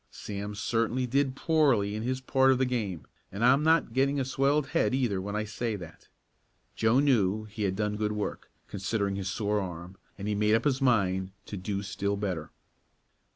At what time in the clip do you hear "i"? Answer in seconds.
5.35-5.43